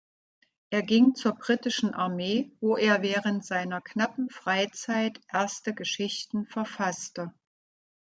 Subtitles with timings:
[0.71, 7.31] Er ging zur britischen Armee, wo er während seiner knappen Freizeit erste Geschichten verfasste.